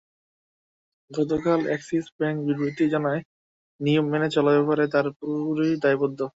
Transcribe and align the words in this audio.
গতকাল 1.11 1.59
Axis 1.75 2.05
Bank 2.17 2.37
বিবৃতিতে 2.47 2.85
জানায়, 2.93 3.21
নিয়ম 3.79 4.05
মেনে 4.11 4.27
চলার 4.35 4.55
ব্যাপারে 4.59 4.85
তারা 4.93 5.09
পুরোপুরি 5.17 5.67
দায়বদ্ধ। 5.83 6.19